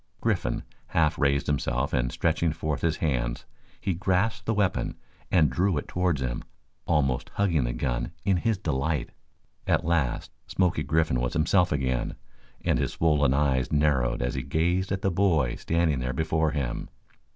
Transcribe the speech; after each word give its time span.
Griffin 0.19 0.63
half 0.87 1.19
raised 1.19 1.45
himself 1.45 1.93
and 1.93 2.11
stretching 2.11 2.51
forth 2.51 2.81
his 2.81 2.95
hands 2.97 3.45
he 3.79 3.93
grasped 3.93 4.47
the 4.47 4.53
weapon 4.55 4.97
and 5.29 5.51
drew 5.51 5.77
it 5.77 5.87
towards 5.87 6.21
him, 6.21 6.43
almost 6.87 7.29
hugging 7.35 7.65
the 7.65 7.71
gun 7.71 8.11
in 8.25 8.37
his 8.37 8.57
delight. 8.57 9.11
At 9.67 9.85
last 9.85 10.31
Smoky 10.47 10.81
Griffin 10.81 11.19
was 11.19 11.33
himself 11.33 11.71
again, 11.71 12.15
and 12.65 12.79
his 12.79 12.93
swollen 12.93 13.35
eyes 13.35 13.71
narrowed 13.71 14.23
as 14.23 14.33
he 14.33 14.41
gazed 14.41 14.91
at 14.91 15.03
the 15.03 15.11
boy 15.11 15.53
standing 15.53 15.99
there 15.99 16.13
before 16.13 16.49
him. 16.49 16.89